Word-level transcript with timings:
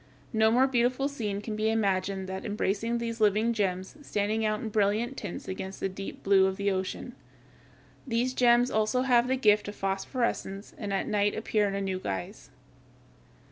No 0.33 0.49
more 0.49 0.65
beautiful 0.65 1.07
scene 1.07 1.41
can 1.41 1.55
be 1.55 1.69
imagined 1.69 2.27
than 2.27 2.41
that 2.41 2.43
embracing 2.43 2.97
these 2.97 3.21
living 3.21 3.53
gems, 3.53 3.97
standing 4.01 4.43
out 4.43 4.59
in 4.59 4.69
brilliant 4.69 5.15
tints 5.15 5.47
against 5.47 5.79
the 5.79 5.87
deep 5.89 6.23
blue 6.23 6.47
of 6.47 6.57
the 6.57 6.71
ocean. 6.71 7.13
These 8.07 8.33
gems 8.33 8.71
also 8.71 9.03
have 9.03 9.27
the 9.27 9.35
gift 9.35 9.67
of 9.67 9.75
phosphorescence 9.75 10.73
and 10.75 10.91
at 10.91 11.07
night 11.07 11.35
appear 11.37 11.67
in 11.67 11.75
a 11.75 11.81
new 11.81 11.99
guise. 11.99 12.49